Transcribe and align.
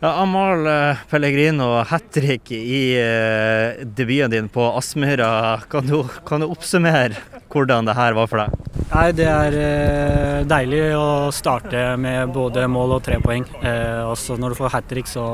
Ja, 0.00 0.10
Amal 0.20 0.66
eh, 0.68 0.96
Pellegrino, 1.08 1.82
hat 1.88 2.10
trick 2.12 2.50
i 2.52 2.80
eh, 3.00 3.78
debuten 3.96 4.30
din 4.30 4.48
på 4.52 4.66
Aspmyra. 4.76 5.60
Kan, 5.72 5.86
du- 5.88 6.04
kan 6.28 6.40
du 6.44 6.50
oppsummere 6.52 7.16
hvordan 7.48 7.88
det 7.88 7.94
her 7.96 8.12
var 8.18 8.28
for 8.28 8.42
deg? 8.42 8.66
Nei, 8.92 9.06
Det 9.16 9.24
er 9.30 9.56
eh, 9.56 10.44
deilig 10.44 10.82
å 10.98 11.06
starte 11.32 11.86
med 11.96 12.28
både 12.36 12.66
mål 12.68 12.98
og 12.98 13.06
tre 13.08 13.16
poeng. 13.24 13.46
Eh, 13.64 14.04
også 14.04 14.36
når 14.36 14.52
du 14.52 14.58
får 14.60 14.74
hat 14.76 14.88
trick, 14.92 15.08
så 15.08 15.24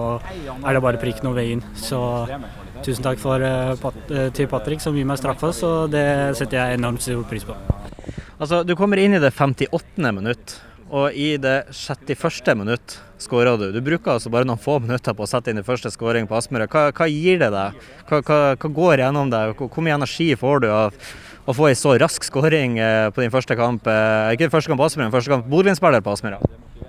er 0.62 0.78
det 0.78 0.84
bare 0.86 1.02
prikken 1.02 1.26
over 1.32 1.42
veien. 1.42 1.64
Så 1.74 1.98
tusen 2.86 3.02
takk 3.02 3.18
for, 3.22 3.42
Pat 3.82 3.98
til 4.38 4.46
Patrick 4.50 4.80
som 4.82 4.94
gir 4.94 5.06
meg 5.10 5.18
straffa, 5.18 5.50
så 5.54 5.72
det 5.90 6.06
setter 6.38 6.60
jeg 6.60 6.78
enormt 6.78 7.02
stor 7.02 7.26
pris 7.30 7.42
på. 7.50 7.58
Altså, 8.38 8.62
Du 8.66 8.76
kommer 8.78 8.98
inn 8.98 9.14
i 9.18 9.20
det 9.22 9.34
58. 9.34 10.10
minutt, 10.14 10.54
og 10.92 11.14
i 11.16 11.34
det 11.40 11.72
61. 11.72 12.52
minutt 12.60 12.98
skåra 13.22 13.54
du. 13.56 13.70
Du 13.72 13.80
bruker 13.84 14.12
altså 14.14 14.30
bare 14.32 14.44
noen 14.48 14.60
få 14.60 14.76
minutter 14.82 15.14
på 15.16 15.24
å 15.24 15.30
sette 15.30 15.50
inn 15.50 15.56
din 15.60 15.66
første 15.66 15.90
skåring 15.94 16.26
på 16.28 16.36
Aspmyra. 16.36 16.66
Hva, 16.68 16.90
hva 16.92 17.08
gir 17.08 17.40
det 17.40 17.48
deg? 17.54 17.78
Hva, 18.10 18.20
hva, 18.20 18.38
hva 18.60 18.70
går 18.76 19.04
gjennom 19.04 19.30
deg? 19.32 19.54
Hvor 19.56 19.86
mye 19.86 19.96
energi 19.96 20.32
får 20.36 20.64
du 20.64 20.68
av 20.68 20.98
å 21.48 21.54
få 21.56 21.70
ei 21.70 21.78
så 21.78 21.96
rask 21.98 22.26
skåring 22.28 22.76
eh, 22.82 23.08
på 23.14 23.24
din 23.24 23.32
første 23.32 23.56
kamp? 23.58 23.88
eh, 23.88 24.34
Ikke 24.36 24.50
første 24.52 24.70
kamp 24.70 24.82
på 24.82 24.90
Aspmyra, 24.90 25.08
men 25.08 25.16
første 25.16 25.32
kamp 25.32 25.48
Bodø-Glimt-spiller 25.48 26.04
på 26.04 26.12
Aspmyra. 26.12 26.42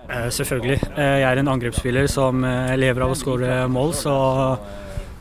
Eh, 0.03 0.27
selvfølgelig. 0.35 0.79
Jeg 0.99 1.27
er 1.29 1.39
en 1.41 1.53
angrepsspiller 1.55 2.09
som 2.11 2.43
lever 2.75 3.07
av 3.07 3.15
å 3.15 3.17
skåre 3.17 3.63
mål, 3.71 3.95
så 3.97 4.17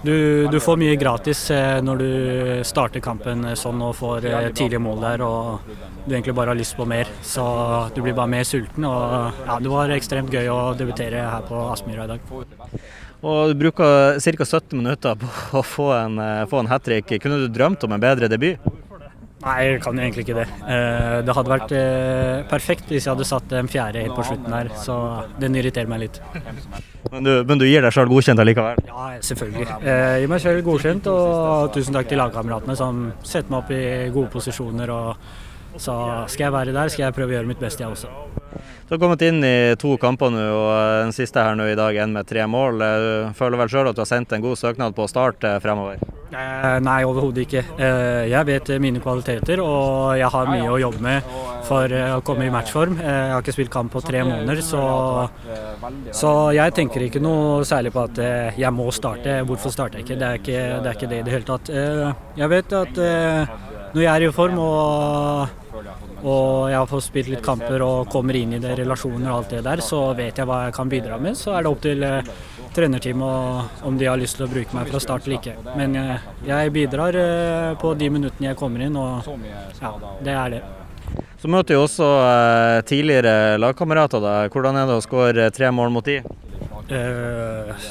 du, 0.02 0.46
du 0.50 0.58
får 0.60 0.78
mye 0.80 0.96
gratis 0.98 1.44
eh, 1.54 1.78
når 1.84 2.00
du 2.02 2.08
starter 2.66 3.02
kampen 3.04 3.44
eh, 3.46 3.56
sånn 3.58 3.82
og 3.84 3.94
får 3.98 4.26
eh, 4.26 4.48
tidlige 4.50 4.82
mål 4.82 4.98
der 5.04 5.22
og 5.26 5.68
du 6.02 6.10
egentlig 6.10 6.34
bare 6.34 6.50
har 6.50 6.58
lyst 6.58 6.74
på 6.78 6.86
mer. 6.88 7.10
Så 7.22 7.44
du 7.94 8.02
blir 8.02 8.16
bare 8.16 8.30
mer 8.32 8.46
sulten. 8.48 8.86
og 8.88 9.46
ja, 9.46 9.60
Det 9.62 9.70
var 9.70 9.94
ekstremt 9.94 10.34
gøy 10.34 10.50
å 10.50 10.60
debutere 10.78 11.22
her 11.30 11.46
på 11.46 11.60
Aspmyra 11.70 12.08
i 12.08 12.14
dag. 12.16 12.32
Og 13.22 13.52
du 13.52 13.58
bruker 13.60 14.18
ca. 14.18 14.44
70 14.44 14.80
minutter 14.80 15.18
på 15.20 15.60
å 15.60 15.62
få 15.62 15.92
en, 15.94 16.18
en 16.18 16.72
hat 16.72 16.82
trick. 16.82 17.14
Kunne 17.22 17.44
du 17.44 17.46
drømt 17.54 17.86
om 17.86 17.94
en 17.94 18.02
bedre 18.02 18.30
debut? 18.32 18.71
Nei, 19.42 19.56
jeg 19.66 19.80
kan 19.82 19.96
jo 19.98 20.02
egentlig 20.04 20.22
ikke 20.26 20.36
det. 20.38 20.46
Eh, 20.70 21.16
Det 21.26 21.34
hadde 21.34 21.50
vært 21.50 21.72
eh, 21.74 22.42
perfekt 22.50 22.90
hvis 22.92 23.06
jeg 23.08 23.10
hadde 23.14 23.26
satt 23.26 23.52
en 23.58 23.70
fjerde 23.70 24.04
helt 24.04 24.14
på 24.14 24.22
slutten 24.28 24.54
her, 24.54 24.70
så 24.78 24.96
den 25.42 25.56
irriterer 25.58 25.90
meg 25.90 26.04
litt. 26.04 26.20
Men 27.10 27.26
du, 27.26 27.32
men 27.48 27.58
du 27.58 27.66
gir 27.66 27.82
deg 27.82 27.92
sjøl 27.94 28.06
godkjent 28.12 28.38
allikevel? 28.42 28.78
Ja, 28.86 29.08
selvfølgelig. 29.26 29.66
Jeg 29.88 30.20
gir 30.22 30.30
meg 30.30 30.44
selv 30.44 30.62
godkjent, 30.68 31.10
og 31.10 31.72
tusen 31.74 31.98
takk 31.98 32.12
til 32.12 32.22
lagkameratene 32.22 32.78
som 32.78 33.08
setter 33.26 33.50
meg 33.50 33.64
opp 33.64 33.74
i 33.74 33.82
gode 34.14 34.30
posisjoner. 34.36 34.94
og 34.94 35.80
Så 35.82 35.96
skal 36.30 36.46
jeg 36.46 36.54
være 36.54 36.76
der, 36.78 36.94
skal 36.94 37.08
jeg 37.08 37.18
prøve 37.18 37.34
å 37.34 37.38
gjøre 37.40 37.50
mitt 37.50 37.60
beste, 37.66 37.82
jeg 37.82 37.90
også. 37.98 38.14
Du 38.86 38.94
har 38.94 39.00
kommet 39.02 39.22
inn 39.26 39.42
i 39.42 39.74
to 39.80 39.96
kamper 39.98 40.30
nå, 40.30 40.46
og 40.54 40.72
den 41.08 41.14
siste 41.16 41.42
her 41.42 41.56
nå 41.58 41.66
i 41.72 41.76
dag, 41.78 41.96
en 42.04 42.12
med 42.14 42.28
tre 42.30 42.46
mål. 42.46 42.78
Du 42.78 43.12
føler 43.38 43.58
vel 43.64 43.74
sjøl 43.74 43.90
at 43.90 43.96
du 43.98 44.04
har 44.04 44.10
sendt 44.14 44.34
en 44.36 44.44
god 44.44 44.60
søknad 44.60 44.94
på 44.94 45.06
å 45.08 45.10
starte 45.10 45.56
fremover? 45.64 45.98
Eh, 46.32 46.78
nei, 46.80 47.02
overhodet 47.04 47.44
ikke. 47.44 47.62
Eh, 47.76 48.28
jeg 48.30 48.48
vet 48.48 48.70
mine 48.80 49.00
kvaliteter, 49.04 49.60
og 49.60 50.16
jeg 50.16 50.30
har 50.32 50.48
mye 50.48 50.70
å 50.72 50.78
jobbe 50.80 51.02
med 51.04 51.32
for 51.68 51.92
eh, 51.92 52.14
å 52.16 52.22
komme 52.24 52.46
i 52.46 52.52
matchform. 52.52 52.96
Jeg 53.02 53.34
har 53.34 53.44
ikke 53.44 53.54
spilt 53.56 53.72
kamp 53.72 53.92
på 53.92 54.02
tre 54.04 54.22
måneder, 54.24 54.62
så, 54.64 54.82
så 56.16 56.32
jeg 56.56 56.76
tenker 56.78 57.06
ikke 57.06 57.22
noe 57.22 57.66
særlig 57.68 57.92
på 57.92 58.06
at 58.06 58.22
jeg 58.58 58.72
må 58.74 58.88
starte. 58.94 59.42
Hvorfor 59.48 59.74
starter 59.74 60.00
jeg 60.00 60.08
ikke? 60.08 60.20
Det 60.22 60.28
er 60.30 60.40
ikke 60.40 60.62
det, 60.62 60.86
er 60.86 60.96
ikke 60.96 61.10
det 61.12 61.20
i 61.20 61.26
det 61.28 61.36
hele 61.36 61.50
tatt. 61.52 61.72
Jeg 62.40 62.52
vet 62.56 62.76
at 62.80 63.02
når 63.92 64.06
jeg 64.06 64.12
er 64.12 64.24
i 64.24 64.32
form 64.32 64.62
og 64.62 66.11
og 66.22 66.70
jeg 66.70 66.78
har 66.78 66.88
fått 66.90 67.06
spilt 67.08 67.30
litt 67.32 67.44
kamper 67.44 67.82
og 67.84 68.10
kommer 68.12 68.38
inn 68.38 68.54
i 68.56 68.60
det, 68.62 68.76
relasjoner 68.78 69.28
og 69.30 69.36
alt 69.40 69.54
det 69.56 69.62
der, 69.66 69.82
så 69.84 70.02
vet 70.18 70.38
jeg 70.38 70.48
hva 70.48 70.64
jeg 70.66 70.76
kan 70.76 70.92
bidra 70.92 71.18
med. 71.22 71.38
Så 71.38 71.54
er 71.56 71.64
det 71.64 71.72
opp 71.72 71.82
til 71.82 72.04
eh, 72.06 72.30
trenerteamet 72.74 73.82
om 73.88 73.98
de 73.98 74.08
har 74.08 74.20
lyst 74.20 74.38
til 74.38 74.46
å 74.46 74.52
bruke 74.52 74.76
meg 74.76 74.92
fra 74.92 75.00
start 75.02 75.26
eller 75.26 75.40
ikke. 75.40 75.56
Men 75.78 75.98
eh, 75.98 76.28
jeg 76.46 76.74
bidrar 76.76 77.18
eh, 77.18 77.72
på 77.82 77.94
de 77.98 78.12
minuttene 78.14 78.52
jeg 78.52 78.60
kommer 78.60 78.86
inn, 78.86 78.96
og 78.96 79.26
ja, 79.82 79.96
det 80.22 80.38
er 80.44 80.56
det. 80.56 80.62
Så 81.42 81.50
møter 81.50 81.74
jo 81.74 81.82
også 81.88 82.06
eh, 82.22 82.78
tidligere 82.86 83.58
lagkamerater 83.58 84.22
deg. 84.22 84.54
Hvordan 84.54 84.78
er 84.78 84.88
det 84.88 85.00
å 85.00 85.04
skåre 85.04 85.50
tre 85.54 85.72
mål 85.74 85.90
mot 85.90 86.06
de? 86.06 86.20
Eh, 86.92 87.86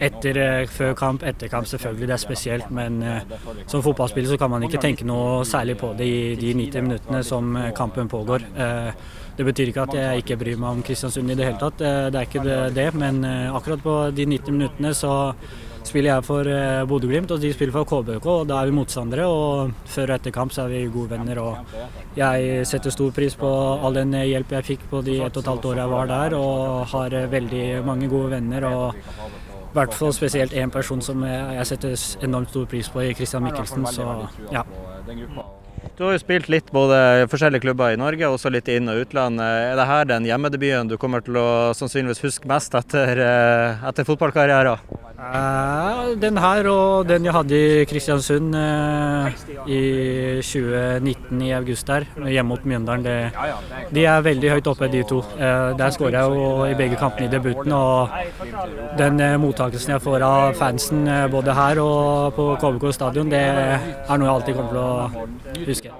etter, 0.00 0.38
eh, 0.38 0.66
før 0.70 0.94
kamp, 0.98 1.22
etter 1.22 1.50
kamp 1.52 1.66
selvfølgelig, 1.66 2.08
det 2.08 2.14
er 2.14 2.22
spesielt. 2.22 2.70
Men 2.70 3.02
eh, 3.02 3.34
som 3.66 3.82
fotballspiller 3.82 4.34
så 4.34 4.38
kan 4.40 4.50
man 4.50 4.62
ikke 4.66 4.82
tenke 4.82 5.06
noe 5.08 5.44
særlig 5.48 5.76
på 5.80 5.92
det 5.98 6.06
i 6.06 6.34
de 6.40 6.54
90 6.54 6.88
minuttene 6.88 7.22
som 7.24 7.56
eh, 7.56 7.72
kampen 7.76 8.08
pågår. 8.08 8.46
Det 9.34 9.42
betyr 9.42 9.72
ikke 9.72 9.82
at 9.88 9.94
jeg 9.98 10.22
ikke 10.22 10.36
bryr 10.38 10.58
meg 10.62 10.76
om 10.76 10.82
Kristiansund 10.86 11.32
i 11.32 11.34
det 11.34 11.48
hele 11.48 11.58
tatt, 11.58 11.80
det 11.82 12.20
er 12.20 12.26
ikke 12.28 12.70
det. 12.70 12.84
Men 12.94 13.24
akkurat 13.26 13.82
på 13.82 13.94
de 14.14 14.26
90 14.30 14.54
minuttene 14.54 14.92
så 14.94 15.14
spiller 15.88 16.10
jeg 16.10 16.24
for 16.26 16.48
eh, 16.48 16.82
Bodø-Glimt, 16.88 17.32
og 17.34 17.40
de 17.42 17.52
spiller 17.54 17.74
for 17.74 17.88
KBK. 17.88 18.26
og 18.26 18.46
Da 18.48 18.60
er 18.60 18.70
vi 18.70 18.76
motstandere, 18.76 19.26
og 19.28 19.72
før 19.90 20.10
og 20.12 20.16
etter 20.18 20.34
kamp 20.34 20.54
så 20.54 20.64
er 20.64 20.72
vi 20.72 20.82
gode 20.92 21.10
venner. 21.14 21.40
og 21.42 21.56
Jeg 22.16 22.66
setter 22.66 22.94
stor 22.94 23.10
pris 23.16 23.36
på 23.38 23.48
all 23.48 23.94
den 23.94 24.14
hjelp 24.16 24.52
jeg 24.58 24.68
fikk 24.72 24.86
på 24.90 25.02
de 25.04 25.20
ett 25.22 25.36
og 25.36 25.42
et 25.42 25.50
halvt 25.52 25.70
året 25.72 25.82
jeg 25.84 25.94
var 25.94 26.12
der, 26.12 26.38
og 26.38 26.86
har 26.94 27.14
eh, 27.14 27.30
veldig 27.30 27.66
mange 27.86 28.08
gode 28.08 28.30
venner. 28.36 28.64
og 28.64 28.94
i 29.74 29.76
hvert 29.80 29.94
fall 29.98 30.12
spesielt 30.14 30.52
én 30.54 30.70
person 30.70 31.00
som 31.02 31.24
jeg 31.26 31.66
setter 31.66 31.96
enormt 32.22 32.52
stor 32.52 32.66
pris 32.70 32.88
på, 32.88 33.02
Christian 33.18 33.42
Mikkelsen. 33.42 33.82
Så 33.90 34.28
ja. 34.52 34.62
Du 35.94 36.04
har 36.04 36.14
jo 36.14 36.20
spilt 36.22 36.48
litt 36.50 36.70
både 36.74 36.96
forskjellige 37.30 37.66
klubber 37.66 37.94
i 37.94 37.98
Norge, 37.98 38.26
og 38.26 38.38
også 38.38 38.50
litt 38.54 38.70
inn- 38.72 38.90
og 38.90 39.02
utland. 39.04 39.42
Er 39.42 39.76
det 39.78 39.86
her 39.86 40.08
den 40.08 40.26
hjemmedebuten 40.26 40.90
du 40.90 40.96
kommer 40.98 41.22
til 41.26 41.38
å 41.38 41.74
sannsynligvis 41.76 42.22
huske 42.24 42.50
mest 42.50 42.74
etter, 42.74 43.18
eh, 43.18 43.84
etter 43.90 44.06
fotballkarrieren? 44.08 44.78
Den 46.20 46.36
her 46.38 46.66
og 46.68 47.08
den 47.08 47.24
jeg 47.24 47.32
hadde 47.34 47.58
i 47.58 47.84
Kristiansund 47.88 48.54
eh, 48.58 49.38
i 49.66 49.80
2019 50.44 51.42
i 51.46 51.50
august 51.56 51.86
der, 51.88 52.06
hjemme 52.28 52.48
mot 52.52 52.66
Mjøndalen, 52.68 53.04
det, 53.06 53.16
de 53.94 54.04
er 54.04 54.24
veldig 54.26 54.52
høyt 54.52 54.70
oppe, 54.70 54.88
de 54.92 55.02
to. 55.08 55.22
Eh, 55.38 55.72
Der 55.78 55.90
skårer 55.90 56.18
jeg 56.18 56.36
jo 56.36 56.64
i 56.68 56.76
begge 56.78 57.00
kampene 57.00 57.28
i 57.28 57.32
debuten. 57.32 57.72
og 57.72 58.08
Den 58.98 59.20
eh, 59.20 59.36
mottakelsen 59.40 59.96
jeg 59.96 60.04
får 60.04 60.26
av 60.28 60.54
fansen 60.60 61.08
både 61.32 61.54
her 61.56 61.80
og 61.82 62.34
på 62.36 62.50
KBK 62.60 62.92
stadion, 62.94 63.30
det 63.30 63.40
er 63.40 64.18
noe 64.18 64.28
jeg 64.28 64.34
alltid 64.34 64.60
kommer 64.60 64.74
til 64.74 64.82
å 64.84 65.66
huske. 65.70 65.94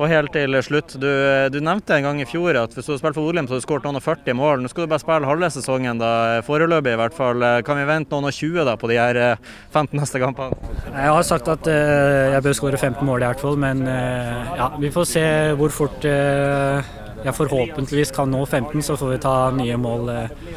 Og 0.00 0.08
helt 0.08 0.32
til 0.32 0.56
slutt, 0.64 0.94
du, 0.96 1.08
du 1.52 1.58
nevnte 1.60 1.98
en 1.98 2.06
gang 2.06 2.20
i 2.22 2.26
fjor 2.28 2.56
at 2.56 2.72
hvis 2.72 2.86
du 2.86 2.92
hadde 2.94 3.02
spilt 3.02 3.16
for 3.18 3.26
Bodø-Glimt, 3.26 3.50
så 3.50 3.56
hadde 3.56 3.64
du 3.64 3.66
skåret 3.66 3.84
noen 3.86 3.98
og 4.00 4.04
40 4.06 4.36
mål. 4.38 4.62
Nå 4.62 4.70
skal 4.72 4.86
du 4.86 4.92
bare 4.92 5.02
spille 5.02 5.28
halve 5.28 5.50
sesongen, 5.52 6.00
da, 6.00 6.12
foreløpig 6.46 6.94
i 6.94 7.00
hvert 7.00 7.16
fall. 7.16 7.44
Kan 7.66 7.80
vi 7.80 7.84
vente 7.90 8.14
noen 8.14 8.30
og 8.30 8.36
20 8.38 8.64
da 8.68 8.76
på 8.80 8.88
de 8.88 8.98
her 9.00 9.20
eh, 9.20 9.52
15 9.74 10.00
neste 10.00 10.22
kampene? 10.22 10.72
Jeg 10.88 11.12
har 11.12 11.28
sagt 11.28 11.52
at 11.52 11.68
uh, 11.68 12.32
jeg 12.32 12.44
bør 12.46 12.56
skåre 12.56 12.80
15 12.80 13.04
mål 13.08 13.24
i 13.24 13.28
hvert 13.28 13.44
fall, 13.44 13.60
men 13.60 13.84
uh, 13.84 14.56
ja, 14.56 14.72
vi 14.80 14.92
får 14.94 15.08
se 15.12 15.26
hvor 15.60 15.76
fort 15.76 16.08
uh, 16.08 16.92
jeg 17.22 17.36
forhåpentligvis 17.36 18.14
kan 18.16 18.32
nå 18.32 18.44
15, 18.46 18.80
så 18.88 18.96
får 18.98 19.16
vi 19.16 19.22
ta 19.22 19.36
nye 19.54 19.76
mål 19.80 20.08
uh, 20.08 20.52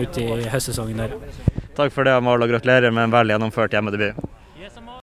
ute 0.00 0.24
i 0.24 0.48
høstsesongen 0.52 1.04
der. 1.04 1.18
Takk 1.76 1.92
for 1.92 2.08
det, 2.08 2.16
Amal, 2.16 2.40
og 2.40 2.52
gratulerer 2.52 2.92
med 2.92 3.08
en 3.08 3.14
vel 3.20 3.36
gjennomført 3.36 3.76
hjemmedebut. 3.76 4.31